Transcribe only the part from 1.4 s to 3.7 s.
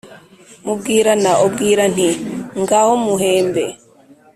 ubwira Nti: ngaho muhembe